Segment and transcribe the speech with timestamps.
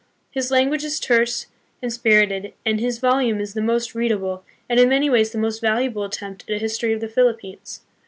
[0.31, 1.45] His language is terse
[1.79, 5.61] and spirited, and his volume is the most readable and, in many ways, the most
[5.61, 7.81] valuable attempt at a history of the Philippines.